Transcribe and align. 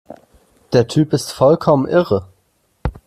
Der 0.73 0.87
Typ 0.87 1.13
ist 1.13 1.31
vollkommen 1.31 1.87
irre! 1.87 2.27